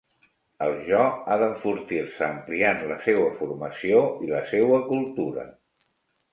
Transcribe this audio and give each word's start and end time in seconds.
El 0.67 0.71
jo 0.87 1.01
ha 1.33 1.37
d'enfortir-se 1.43 2.25
ampliant 2.29 2.83
la 2.93 2.99
seua 3.05 3.29
formació 3.43 4.03
i 4.29 4.33
la 4.35 4.43
seua 4.57 4.83
cultura. 4.91 5.49